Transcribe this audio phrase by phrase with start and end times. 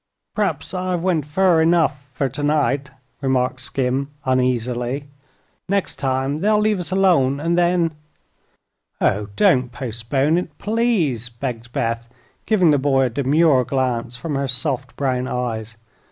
[0.35, 2.89] "P'raps I've went fur enough fer tonight,"
[3.21, 5.05] remarked Skim, uneasily.
[5.69, 7.91] "Next time they'll leave us alone, an' then"
[8.99, 12.09] "Oh, don't postpone it, please!" begged Beth,
[12.47, 15.77] giving the boy a demure glance from her soft brown eyes.